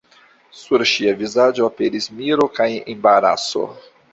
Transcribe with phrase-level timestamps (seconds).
[0.61, 3.67] Sur ŝia vizaĝo aperis miro kaj embaraso.